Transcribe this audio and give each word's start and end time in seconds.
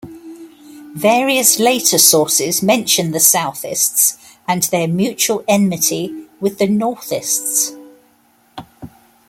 Various 0.95 1.59
later 1.59 1.99
sources 1.99 2.63
mention 2.63 3.11
the 3.11 3.19
Southists 3.19 4.17
and 4.47 4.63
their 4.63 4.87
mutual 4.87 5.43
enmity 5.47 6.25
with 6.39 6.57
the 6.57 6.65
Northists. 6.65 7.75